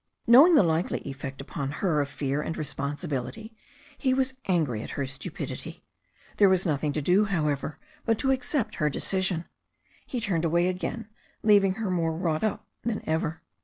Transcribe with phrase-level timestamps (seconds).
[0.25, 3.55] Knowing the likely effect upon her of fear and responsibility,
[3.99, 5.83] he was angry at her stupidity.
[6.37, 9.45] There was nothing to do, however, but to accept her de cision.
[10.07, 11.07] He turned away again,
[11.43, 13.43] leaving her more wrought' up than ever.